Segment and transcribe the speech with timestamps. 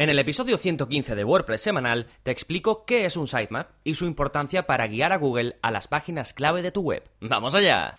[0.00, 4.06] En el episodio 115 de WordPress semanal te explico qué es un sitemap y su
[4.06, 7.04] importancia para guiar a Google a las páginas clave de tu web.
[7.20, 7.96] ¡Vamos allá!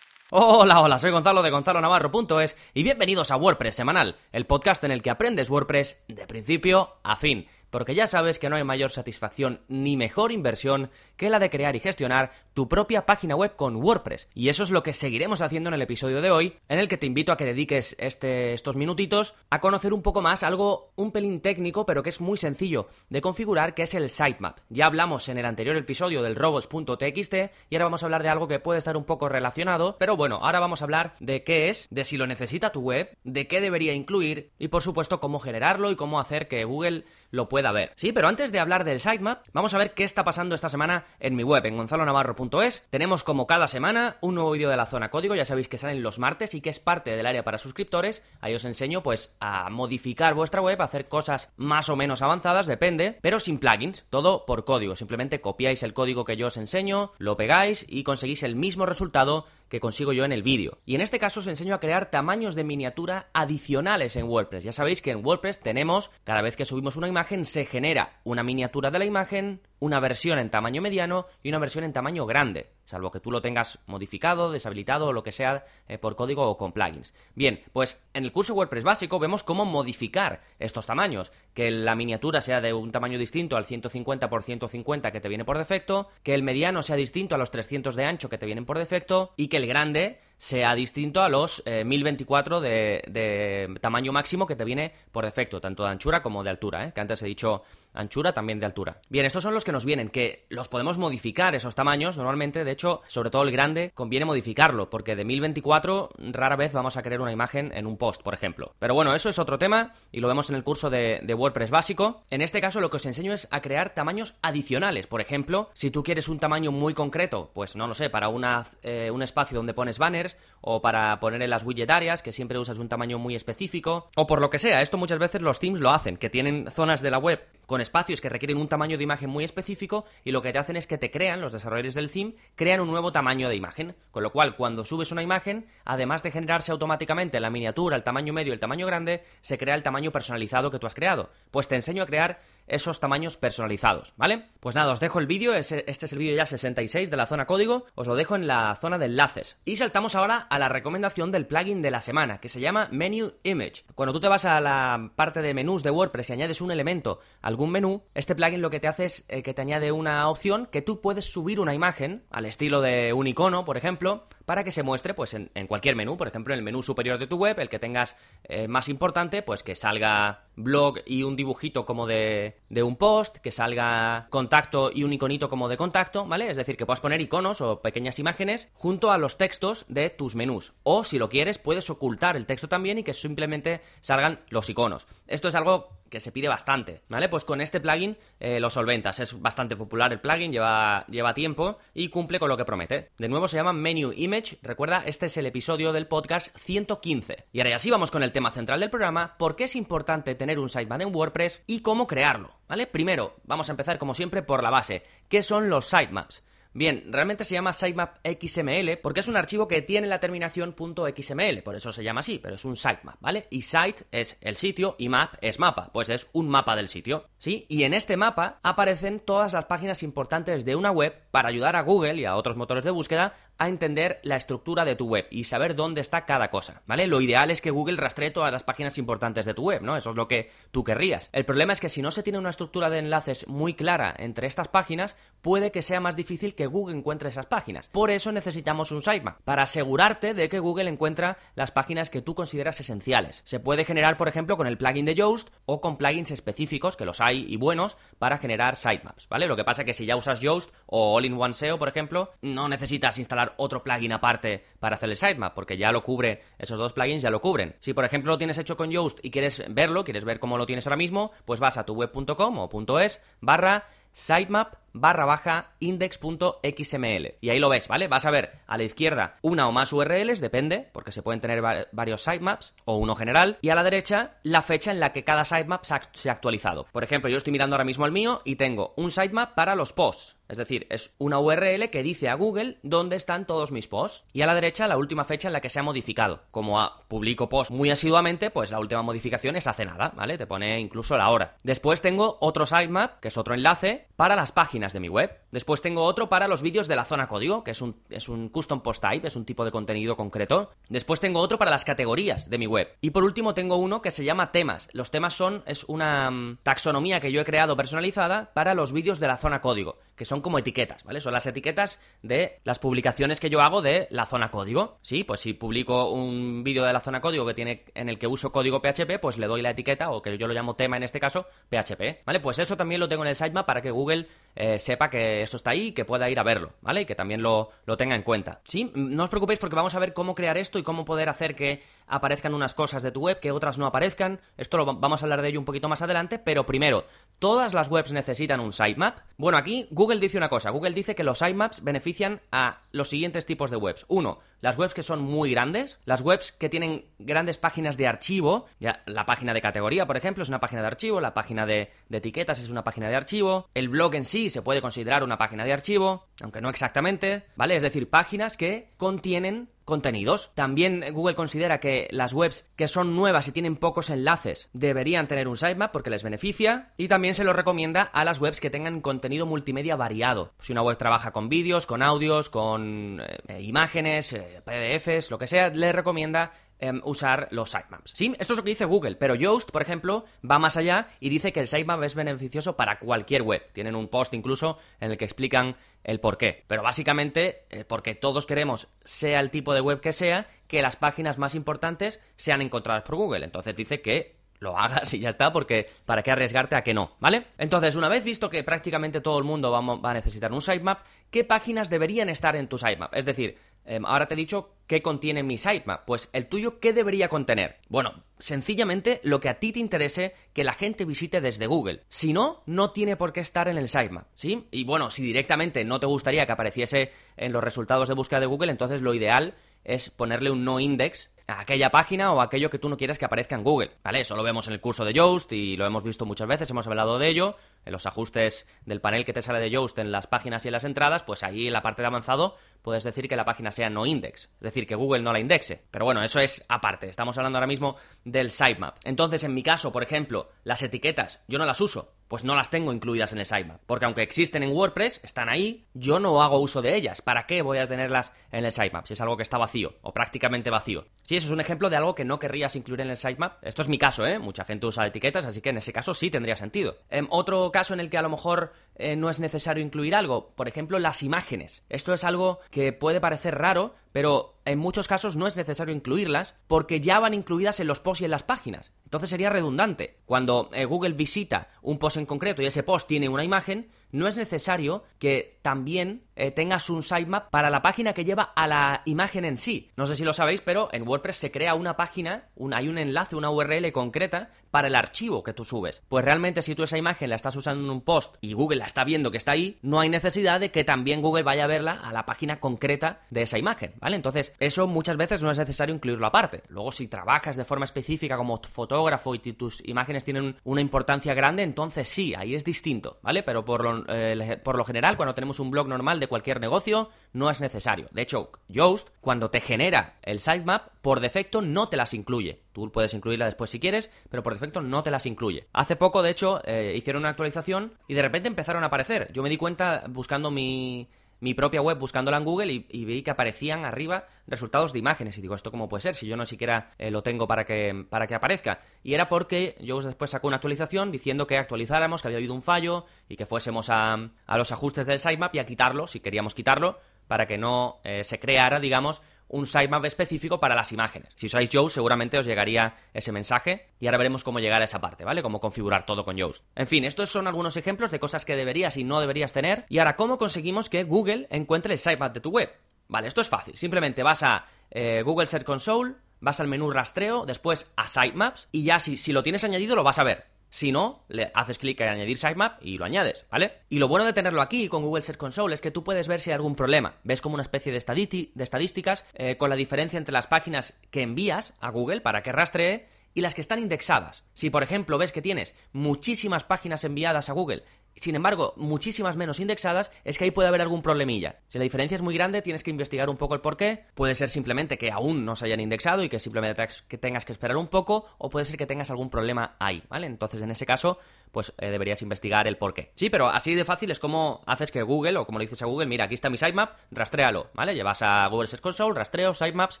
[0.30, 5.02] Hola, hola, soy Gonzalo de gonzalonavarro.es y bienvenidos a WordPress Semanal, el podcast en el
[5.02, 9.62] que aprendes WordPress de principio a fin porque ya sabes que no hay mayor satisfacción
[9.66, 14.28] ni mejor inversión que la de crear y gestionar tu propia página web con WordPress.
[14.34, 16.98] Y eso es lo que seguiremos haciendo en el episodio de hoy, en el que
[16.98, 21.12] te invito a que dediques este, estos minutitos a conocer un poco más algo un
[21.12, 24.58] pelín técnico, pero que es muy sencillo de configurar, que es el sitemap.
[24.68, 27.34] Ya hablamos en el anterior episodio del robots.txt
[27.70, 30.40] y ahora vamos a hablar de algo que puede estar un poco relacionado, pero bueno,
[30.42, 33.62] ahora vamos a hablar de qué es, de si lo necesita tu web, de qué
[33.62, 37.92] debería incluir y por supuesto cómo generarlo y cómo hacer que Google lo pueda ver.
[37.94, 41.04] Sí, pero antes de hablar del sitemap, vamos a ver qué está pasando esta semana
[41.20, 42.84] en mi web, en gonzalonavarro.es.
[42.90, 46.02] Tenemos como cada semana un nuevo vídeo de la zona código, ya sabéis que salen
[46.02, 48.22] los martes y que es parte del área para suscriptores.
[48.40, 52.66] Ahí os enseño pues a modificar vuestra web, a hacer cosas más o menos avanzadas,
[52.66, 54.96] depende, pero sin plugins, todo por código.
[54.96, 59.46] Simplemente copiáis el código que yo os enseño, lo pegáis y conseguís el mismo resultado
[59.72, 60.76] que consigo yo en el vídeo.
[60.84, 64.64] Y en este caso os enseño a crear tamaños de miniatura adicionales en WordPress.
[64.64, 68.42] Ya sabéis que en WordPress tenemos, cada vez que subimos una imagen, se genera una
[68.42, 72.70] miniatura de la imagen, una versión en tamaño mediano y una versión en tamaño grande,
[72.84, 76.56] salvo que tú lo tengas modificado, deshabilitado o lo que sea eh, por código o
[76.56, 77.12] con plugins.
[77.34, 82.40] Bien, pues en el curso WordPress básico vemos cómo modificar estos tamaños, que la miniatura
[82.40, 86.34] sea de un tamaño distinto al 150 por 150 que te viene por defecto, que
[86.34, 89.48] el mediano sea distinto a los 300 de ancho que te vienen por defecto y
[89.48, 94.92] que el grande sea distinto a los 1024 eh, de, tamaño máximo que te viene
[95.12, 96.92] por defecto, tanto de anchura como de altura, ¿eh?
[96.92, 97.62] que antes he dicho
[97.94, 99.00] anchura, también de altura.
[99.08, 102.70] Bien, estos son los que nos vienen, que los podemos modificar esos tamaños normalmente, de
[102.70, 107.20] hecho, sobre todo el grande, conviene modificarlo, porque de 1024 rara vez vamos a querer
[107.20, 108.74] una imagen en un post, por ejemplo.
[108.78, 112.22] Pero bueno, eso es otro tema y lo vemos en el curso de, WordPress básico.
[112.30, 115.06] En este caso lo que os enseño es a crear tamaños adicionales.
[115.06, 118.66] Por ejemplo, si tú quieres un tamaño muy concreto, pues no lo sé, para una,
[118.82, 122.58] eh, un espacio donde pones banners o para poner en las widget áreas, que siempre
[122.58, 125.80] usas un tamaño muy específico, o por lo que sea, esto muchas veces los themes
[125.80, 127.40] lo hacen, que tienen zonas de la web
[127.72, 130.76] con espacios que requieren un tamaño de imagen muy específico y lo que te hacen
[130.76, 133.96] es que te crean, los desarrolladores del theme, crean un nuevo tamaño de imagen.
[134.10, 138.34] Con lo cual, cuando subes una imagen, además de generarse automáticamente la miniatura, el tamaño
[138.34, 141.30] medio y el tamaño grande, se crea el tamaño personalizado que tú has creado.
[141.50, 144.50] Pues te enseño a crear esos tamaños personalizados, ¿vale?
[144.60, 147.46] Pues nada, os dejo el vídeo, este es el vídeo ya 66 de la zona
[147.46, 149.58] código, os lo dejo en la zona de enlaces.
[149.64, 153.32] Y saltamos ahora a la recomendación del plugin de la semana, que se llama Menu
[153.42, 153.84] Image.
[153.94, 157.20] Cuando tú te vas a la parte de menús de WordPress y añades un elemento
[157.40, 160.28] a algún menú, este plugin lo que te hace es eh, que te añade una
[160.28, 164.64] opción que tú puedes subir una imagen, al estilo de un icono, por ejemplo, para
[164.64, 167.36] que se muestre pues en, cualquier menú, por ejemplo en el menú superior de tu
[167.36, 172.08] web, el que tengas eh, más importante, pues que salga blog y un dibujito como
[172.08, 176.50] de, de, un post, que salga contacto y un iconito como de contacto, ¿vale?
[176.50, 180.34] Es decir, que puedas poner iconos o pequeñas imágenes junto a los textos de tus
[180.34, 180.72] menús.
[180.82, 185.06] O si lo quieres, puedes ocultar el texto también y que simplemente salgan los iconos.
[185.28, 187.30] Esto es algo que se pide bastante, ¿vale?
[187.30, 189.18] Pues con este plugin eh, lo solventas.
[189.18, 193.10] Es bastante popular el plugin, lleva, lleva tiempo y cumple con lo que promete.
[193.16, 194.58] De nuevo se llama Menu Image.
[194.62, 197.46] Recuerda, este es el episodio del podcast 115.
[197.50, 200.34] Y ahora ya sí vamos con el tema central del programa, por qué es importante
[200.34, 202.86] tener un sitemap en WordPress y cómo crearlo, ¿vale?
[202.86, 205.04] Primero, vamos a empezar como siempre por la base.
[205.30, 206.44] ¿Qué son los sitemaps?
[206.74, 211.62] Bien, realmente se llama sitemap XML porque es un archivo que tiene la terminación .xml,
[211.62, 213.46] por eso se llama así, pero es un sitemap, ¿vale?
[213.50, 217.26] Y site es el sitio y map es mapa, pues es un mapa del sitio,
[217.36, 217.66] ¿sí?
[217.68, 221.82] Y en este mapa aparecen todas las páginas importantes de una web para ayudar a
[221.82, 225.44] Google y a otros motores de búsqueda a entender la estructura de tu web y
[225.44, 227.06] saber dónde está cada cosa, ¿vale?
[227.06, 229.96] Lo ideal es que Google rastree todas las páginas importantes de tu web, ¿no?
[229.96, 231.30] Eso es lo que tú querrías.
[231.32, 234.48] El problema es que si no se tiene una estructura de enlaces muy clara entre
[234.48, 237.88] estas páginas, puede que sea más difícil que Google encuentre esas páginas.
[237.88, 242.34] Por eso necesitamos un sitemap, para asegurarte de que Google encuentra las páginas que tú
[242.34, 243.42] consideras esenciales.
[243.44, 247.04] Se puede generar, por ejemplo, con el plugin de Yoast o con plugins específicos, que
[247.04, 249.46] los hay y buenos, para generar sitemaps, ¿vale?
[249.46, 252.68] Lo que pasa es que si ya usas Yoast o All-in-One SEO, por ejemplo, no
[252.68, 256.92] necesitas instalar otro plugin aparte para hacer el sitemap, porque ya lo cubre, esos dos
[256.92, 257.76] plugins ya lo cubren.
[257.80, 260.66] Si, por ejemplo, lo tienes hecho con Yoast y quieres verlo, quieres ver cómo lo
[260.66, 267.34] tienes ahora mismo, pues vas a tu web.com o .es barra sitemap barra baja index.xml.
[267.40, 268.08] Y ahí lo ves, ¿vale?
[268.08, 271.62] Vas a ver a la izquierda una o más URLs, depende, porque se pueden tener
[271.92, 275.44] varios sitemaps o uno general, y a la derecha la fecha en la que cada
[275.44, 276.86] sitemap se ha actualizado.
[276.92, 279.92] Por ejemplo, yo estoy mirando ahora mismo el mío y tengo un sitemap para los
[279.92, 280.36] posts.
[280.48, 284.26] Es decir, es una URL que dice a Google dónde están todos mis posts.
[284.34, 286.42] Y a la derecha la última fecha en la que se ha modificado.
[286.50, 286.78] Como
[287.08, 290.36] publico posts muy asiduamente, pues la última modificación es hace nada, ¿vale?
[290.36, 291.56] Te pone incluso la hora.
[291.62, 295.30] Después tengo otro sitemap, que es otro enlace, para las páginas de mi web.
[295.52, 298.48] Después tengo otro para los vídeos de la zona código, que es un, es un
[298.48, 300.70] custom post type, es un tipo de contenido concreto.
[300.88, 302.88] Después tengo otro para las categorías de mi web.
[303.02, 304.88] Y por último tengo uno que se llama temas.
[304.92, 309.20] Los temas son, es una mm, taxonomía que yo he creado personalizada para los vídeos
[309.20, 311.20] de la zona código que son como etiquetas, ¿vale?
[311.20, 314.98] Son las etiquetas de las publicaciones que yo hago de la zona código.
[315.02, 318.26] Sí, pues si publico un vídeo de la zona código que tiene en el que
[318.26, 321.02] uso código PHP, pues le doy la etiqueta o que yo lo llamo tema en
[321.02, 322.40] este caso, PHP, ¿vale?
[322.40, 325.56] Pues eso también lo tengo en el sitemap para que Google eh, sepa que esto
[325.56, 327.02] está ahí que pueda ir a verlo, ¿vale?
[327.02, 328.60] Y que también lo, lo tenga en cuenta.
[328.64, 331.54] Sí, no os preocupéis porque vamos a ver cómo crear esto y cómo poder hacer
[331.54, 334.40] que aparezcan unas cosas de tu web, que otras no aparezcan.
[334.56, 337.06] Esto lo vamos a hablar de ello un poquito más adelante, pero primero,
[337.38, 339.20] ¿todas las webs necesitan un sitemap?
[339.36, 340.70] Bueno, aquí Google dice una cosa.
[340.70, 344.04] Google dice que los sitemaps benefician a los siguientes tipos de webs.
[344.08, 348.66] Uno, las webs que son muy grandes, las webs que tienen grandes páginas de archivo,
[348.78, 351.90] ya la página de categoría, por ejemplo, es una página de archivo, la página de,
[352.08, 355.31] de etiquetas es una página de archivo, el blog en sí se puede considerar una
[355.38, 357.76] página de archivo, aunque no exactamente, ¿vale?
[357.76, 360.52] Es decir, páginas que contienen contenidos.
[360.54, 365.48] También Google considera que las webs que son nuevas y tienen pocos enlaces deberían tener
[365.48, 369.00] un sitemap porque les beneficia y también se lo recomienda a las webs que tengan
[369.00, 370.52] contenido multimedia variado.
[370.60, 375.46] Si una web trabaja con vídeos, con audios, con eh, imágenes, eh, PDFs, lo que
[375.46, 376.52] sea, le recomienda
[376.84, 378.10] Em, usar los sitemaps.
[378.12, 381.28] Sí, esto es lo que dice Google, pero Yoast, por ejemplo, va más allá y
[381.28, 383.64] dice que el sitemap es beneficioso para cualquier web.
[383.72, 386.64] Tienen un post incluso en el que explican el por qué.
[386.66, 390.96] Pero básicamente, eh, porque todos queremos, sea el tipo de web que sea, que las
[390.96, 393.44] páginas más importantes sean encontradas por Google.
[393.44, 397.16] Entonces dice que lo hagas y ya está, porque para qué arriesgarte a que no,
[397.20, 397.46] ¿vale?
[397.58, 401.44] Entonces, una vez visto que prácticamente todo el mundo va, a necesitar un sitemap, ¿qué
[401.44, 403.14] páginas deberían estar en tu sitemap?
[403.14, 406.04] Es decir, Em, ahora te he dicho qué contiene mi sitemap.
[406.04, 407.78] Pues el tuyo, ¿qué debería contener?
[407.88, 412.02] Bueno, sencillamente lo que a ti te interese que la gente visite desde Google.
[412.08, 414.66] Si no, no tiene por qué estar en el sitemap, ¿sí?
[414.70, 418.46] Y bueno, si directamente no te gustaría que apareciese en los resultados de búsqueda de
[418.46, 422.78] Google, entonces lo ideal es ponerle un no index a aquella página o aquello que
[422.78, 424.20] tú no quieras que aparezca en Google, ¿vale?
[424.20, 426.86] Eso lo vemos en el curso de Yoast y lo hemos visto muchas veces, hemos
[426.86, 430.26] hablado de ello, en los ajustes del panel que te sale de Yoast en las
[430.26, 433.36] páginas y en las entradas, pues ahí en la parte de avanzado puedes decir que
[433.36, 435.84] la página sea no index, es decir, que Google no la indexe.
[435.90, 438.96] Pero bueno, eso es aparte, estamos hablando ahora mismo del sitemap.
[439.04, 442.70] Entonces, en mi caso, por ejemplo, las etiquetas, yo no las uso, pues no las
[442.70, 443.82] tengo incluidas en el sitemap.
[443.84, 447.20] Porque aunque existen en WordPress, están ahí, yo no hago uso de ellas.
[447.20, 450.14] ¿Para qué voy a tenerlas en el sitemap si es algo que está vacío o
[450.14, 451.04] prácticamente vacío?
[451.24, 453.62] Sí, eso es un ejemplo de algo que no querrías incluir en el sitemap.
[453.62, 454.38] Esto es mi caso, ¿eh?
[454.38, 456.96] Mucha gente usa etiquetas, así que en ese caso sí tendría sentido.
[457.10, 460.50] En otro caso en el que a lo mejor eh, no es necesario incluir algo,
[460.54, 461.82] por ejemplo, las imágenes.
[461.88, 466.54] Esto es algo que puede parecer raro, pero en muchos casos no es necesario incluirlas
[466.66, 468.92] porque ya van incluidas en los posts y en las páginas.
[469.04, 470.18] Entonces sería redundante.
[470.26, 474.28] Cuando eh, Google visita un post en concreto y ese post tiene una imagen, no
[474.28, 479.02] es necesario que también eh, tengas un sitemap para la página que lleva a la
[479.04, 479.90] imagen en sí.
[479.96, 483.36] No sé si lo sabéis, pero en WordPress se crea una página, hay un enlace,
[483.36, 486.02] una URL concreta para el archivo que tú subes.
[486.08, 488.86] Pues realmente si tú esa imagen la estás usando en un post y Google la
[488.86, 491.92] está viendo que está ahí, no hay necesidad de que también Google vaya a verla
[491.92, 494.16] a la página concreta de esa imagen, ¿vale?
[494.16, 496.62] Entonces, eso muchas veces no es necesario incluirlo aparte.
[496.68, 501.62] Luego, si trabajas de forma específica como fotógrafo y tus imágenes tienen una importancia grande,
[501.62, 503.42] entonces sí, ahí es distinto, ¿vale?
[503.42, 507.10] Pero por lo, eh, por lo general, cuando tenemos un blog normal de cualquier negocio,
[507.32, 508.08] no es necesario.
[508.12, 512.62] De hecho, Yoast, cuando te genera el sitemap, por defecto no te las incluye.
[512.72, 515.66] Tú puedes incluirla después si quieres, pero por defecto no te las incluye.
[515.72, 519.30] Hace poco, de hecho, eh, hicieron una actualización y de repente empezaron a aparecer.
[519.32, 521.08] Yo me di cuenta buscando mi,
[521.42, 525.36] mi propia web buscándola en Google y, vi que aparecían arriba resultados de imágenes.
[525.36, 526.14] Y digo, ¿esto cómo puede ser?
[526.14, 528.80] Si yo no siquiera eh, lo tengo para que, para que aparezca.
[529.02, 532.62] Y era porque yo después sacó una actualización diciendo que actualizáramos, que había habido un
[532.62, 536.54] fallo y que fuésemos a, a los ajustes del sitemap y a quitarlo, si queríamos
[536.54, 539.20] quitarlo, para que no eh, se creara, digamos,
[539.52, 541.32] un sitemap específico para las imágenes.
[541.36, 545.00] Si sois Yoast, seguramente os llegaría ese mensaje y ahora veremos cómo llegar a esa
[545.00, 545.42] parte, ¿vale?
[545.42, 546.64] Cómo configurar todo con Yoast.
[546.74, 549.86] En fin, estos son algunos ejemplos de cosas que deberías y no deberías tener.
[549.88, 552.70] Y ahora, ¿cómo conseguimos que Google encuentre el sitemap de tu web?
[553.08, 553.76] Vale, esto es fácil.
[553.76, 558.84] Simplemente vas a eh, Google Search Console, vas al menú rastreo, después a Sitemaps y
[558.84, 560.51] ya si, si lo tienes añadido lo vas a ver.
[560.72, 563.80] Si no, le haces clic en añadir sitemap y lo añades, ¿vale?
[563.90, 566.40] Y lo bueno de tenerlo aquí con Google Search Console es que tú puedes ver
[566.40, 567.16] si hay algún problema.
[567.24, 571.74] Ves como una especie de, estadísticas eh, con la diferencia entre las páginas que envías
[571.80, 574.44] a Google para que rastree y las que están indexadas.
[574.54, 577.84] Si por ejemplo ves que tienes muchísimas páginas enviadas a Google
[578.20, 581.60] sin embargo, muchísimas menos indexadas, es que ahí puede haber algún problemilla.
[581.68, 584.04] Si la diferencia es muy grande, tienes que investigar un poco el porqué.
[584.14, 586.86] Puede ser simplemente que aún no se hayan indexado y que simplemente
[587.18, 590.26] tengas que esperar un poco, o puede ser que tengas algún problema ahí, ¿vale?
[590.26, 591.18] Entonces, en ese caso,
[591.52, 593.12] pues eh, deberías investigar el porqué.
[593.14, 595.86] Sí, pero así de fácil es como haces que Google, o como le dices a
[595.86, 597.94] Google, mira, aquí está mi sitemap, rastréalo, ¿vale?
[597.94, 600.00] Llevas a Google Search Console, rastreo, sitemaps,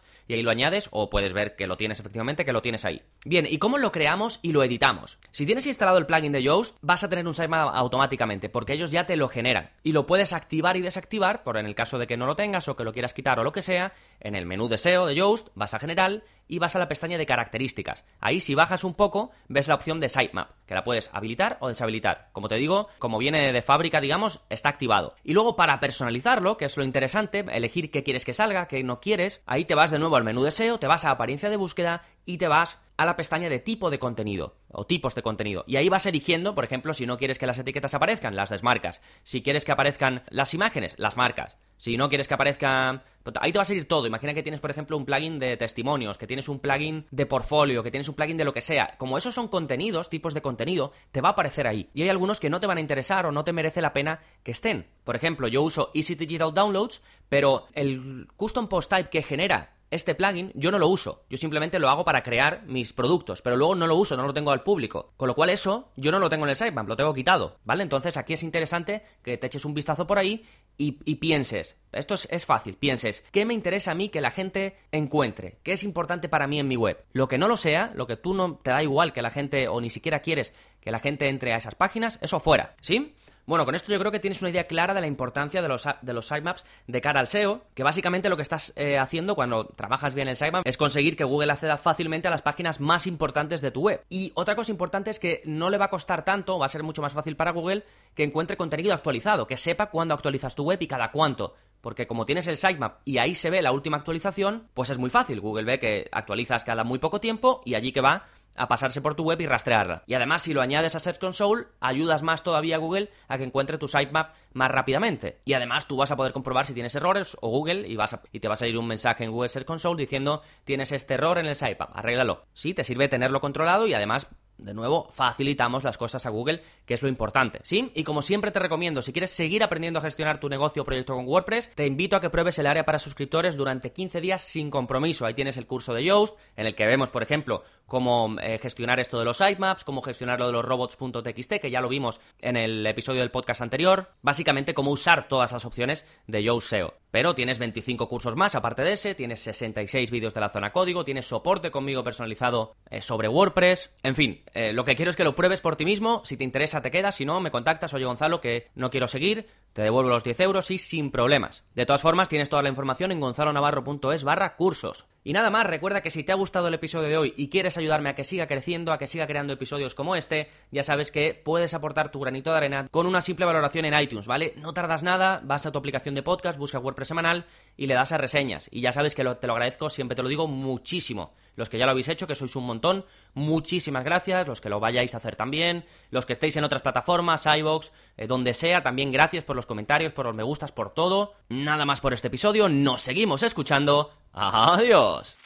[0.26, 3.02] y ahí lo añades, o puedes ver que lo tienes efectivamente, que lo tienes ahí.
[3.24, 5.18] Bien, ¿y cómo lo creamos y lo editamos?
[5.30, 8.90] Si tienes instalado el plugin de Yoast, vas a tener un sitemap automáticamente, porque ellos
[8.90, 9.70] ya te lo generan.
[9.82, 12.66] Y lo puedes activar y desactivar, por en el caso de que no lo tengas
[12.68, 15.14] o que lo quieras quitar o lo que sea, en el menú de SEO de
[15.14, 18.04] Yoast, vas a general y vas a la pestaña de características.
[18.20, 21.68] Ahí si bajas un poco, ves la opción de sitemap, que la puedes habilitar o
[21.68, 22.28] deshabilitar.
[22.32, 25.14] Como te digo, como viene de fábrica, digamos, está activado.
[25.24, 29.00] Y luego para personalizarlo, que es lo interesante, elegir qué quieres que salga, qué no
[29.00, 31.56] quieres, ahí te vas de nuevo al menú de SEO, te vas a apariencia de
[31.56, 35.64] búsqueda y te vas a la pestaña de tipo de contenido o tipos de contenido.
[35.66, 39.00] Y ahí vas eligiendo, por ejemplo, si no quieres que las etiquetas aparezcan, las desmarcas.
[39.22, 41.56] Si quieres que aparezcan las imágenes, las marcas.
[41.76, 43.04] Si no quieres que aparezca...
[43.22, 44.06] Pues ahí te va a salir todo.
[44.06, 47.82] Imagina que tienes, por ejemplo, un plugin de testimonios, que tienes un plugin de portfolio,
[47.82, 48.94] que tienes un plugin de lo que sea.
[48.98, 51.88] Como esos son contenidos, tipos de contenido, te va a aparecer ahí.
[51.94, 54.20] Y hay algunos que no te van a interesar o no te merece la pena
[54.42, 54.86] que estén.
[55.04, 60.14] Por ejemplo, yo uso Easy Digital Downloads, pero el custom post type que genera este
[60.14, 61.24] plugin yo no lo uso.
[61.28, 64.32] Yo simplemente lo hago para crear mis productos, pero luego no lo uso, no lo
[64.32, 65.12] tengo al público.
[65.16, 67.82] Con lo cual eso yo no lo tengo en el sitemap, lo tengo quitado, ¿vale?
[67.82, 70.44] Entonces aquí es interesante que te eches un vistazo por ahí
[70.78, 74.78] y, pienses, esto es, es, fácil, pienses, ¿qué me interesa a mí que la gente
[74.90, 75.58] encuentre?
[75.62, 77.04] ¿Qué es importante para mí en mi web?
[77.12, 79.68] Lo que no lo sea, lo que tú no te da igual que la gente
[79.68, 83.14] o ni siquiera quieres que la gente entre a esas páginas, eso fuera, ¿sí?
[83.44, 85.88] Bueno, con esto yo creo que tienes una idea clara de la importancia de los,
[86.00, 89.64] de los sitemaps de cara al SEO, que básicamente lo que estás eh, haciendo cuando
[89.66, 93.60] trabajas bien el sitemap es conseguir que Google acceda fácilmente a las páginas más importantes
[93.60, 94.00] de tu web.
[94.08, 96.84] Y otra cosa importante es que no le va a costar tanto, va a ser
[96.84, 97.84] mucho más fácil para Google
[98.14, 101.54] que encuentre contenido actualizado, que sepa cuándo actualizas tu web y cada cuánto.
[101.80, 105.10] Porque como tienes el sitemap y ahí se ve la última actualización, pues es muy
[105.10, 105.40] fácil.
[105.40, 109.14] Google ve que actualizas cada muy poco tiempo y allí que va a pasarse por
[109.14, 110.02] tu web y rastrearla.
[110.06, 113.44] Y además, si lo añades a Search Console, ayudas más todavía a Google a que
[113.44, 115.40] encuentre tu sitemap más rápidamente.
[115.44, 118.40] Y además, tú vas a poder comprobar si tienes errores o Google y, vas y
[118.40, 121.46] te va a salir un mensaje en Google Search Console diciendo tienes este error en
[121.46, 122.46] el sitemap, arréglalo.
[122.52, 124.28] Sí, te sirve tenerlo controlado y además
[124.64, 127.90] de nuevo, facilitamos las cosas a Google, que es lo importante, ¿sí?
[127.94, 131.14] Y como siempre te recomiendo, si quieres seguir aprendiendo a gestionar tu negocio o proyecto
[131.14, 134.70] con WordPress, te invito a que pruebes el área para suscriptores durante 15 días sin
[134.70, 135.26] compromiso.
[135.26, 139.00] Ahí tienes el curso de Yoast, en el que vemos, por ejemplo, cómo eh, gestionar
[139.00, 142.56] esto de los sitemaps, cómo gestionar lo de los robots.txt, que ya lo vimos en
[142.56, 144.08] el episodio del podcast anterior.
[144.22, 146.94] Básicamente, cómo usar todas las opciones de Yoast SEO.
[147.10, 151.04] Pero tienes 25 cursos más aparte de ese, tienes 66 vídeos de la zona código,
[151.04, 155.24] tienes soporte conmigo personalizado eh, sobre WordPress, en fin, eh, lo que quiero es que
[155.24, 158.06] lo pruebes por ti mismo, si te interesa te quedas, si no me contactas, oye
[158.06, 161.62] Gonzalo que no quiero seguir, te devuelvo los 10 euros y sin problemas.
[161.74, 165.06] De todas formas, tienes toda la información en gonzalonavarro.es barra cursos.
[165.24, 167.76] Y nada más, recuerda que si te ha gustado el episodio de hoy y quieres
[167.76, 171.34] ayudarme a que siga creciendo, a que siga creando episodios como este, ya sabes que
[171.34, 174.54] puedes aportar tu granito de arena con una simple valoración en iTunes, ¿vale?
[174.56, 178.10] No tardas nada, vas a tu aplicación de podcast, busca WordPress semanal y le das
[178.10, 178.68] a reseñas.
[178.72, 181.34] Y ya sabes que te lo agradezco, siempre te lo digo muchísimo.
[181.54, 184.46] Los que ya lo habéis hecho, que sois un montón, muchísimas gracias.
[184.48, 185.84] Los que lo vayáis a hacer también.
[186.10, 190.12] Los que estéis en otras plataformas, iVoox, eh, donde sea, también gracias por los comentarios,
[190.12, 191.34] por los me gustas, por todo.
[191.48, 194.12] Nada más por este episodio, nos seguimos escuchando.
[194.34, 195.36] Adiós.